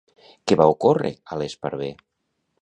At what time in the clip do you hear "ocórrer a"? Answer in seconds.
0.75-1.39